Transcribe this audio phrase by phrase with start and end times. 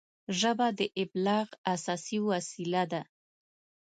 [0.39, 3.01] ژبه د ابلاغ اساسي وسیله ده